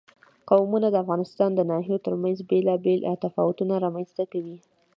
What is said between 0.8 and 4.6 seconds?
د افغانستان د ناحیو ترمنځ بېلابېل تفاوتونه رامنځ ته کوي.